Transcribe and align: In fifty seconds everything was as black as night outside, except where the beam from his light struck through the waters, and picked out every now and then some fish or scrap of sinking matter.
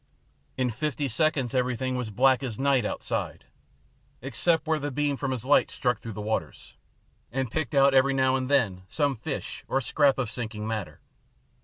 In 0.57 0.71
fifty 0.71 1.07
seconds 1.07 1.53
everything 1.53 1.95
was 1.95 2.07
as 2.07 2.11
black 2.15 2.41
as 2.41 2.57
night 2.57 2.85
outside, 2.85 3.45
except 4.19 4.65
where 4.65 4.79
the 4.79 4.89
beam 4.89 5.15
from 5.15 5.29
his 5.29 5.45
light 5.45 5.69
struck 5.69 5.99
through 5.99 6.13
the 6.13 6.21
waters, 6.23 6.75
and 7.31 7.51
picked 7.51 7.75
out 7.75 7.93
every 7.93 8.15
now 8.15 8.35
and 8.35 8.49
then 8.49 8.81
some 8.87 9.15
fish 9.15 9.63
or 9.67 9.79
scrap 9.79 10.17
of 10.17 10.31
sinking 10.31 10.65
matter. 10.65 11.01